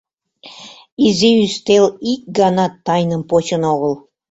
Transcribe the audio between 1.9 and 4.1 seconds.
ик ганат тайным почын огыл.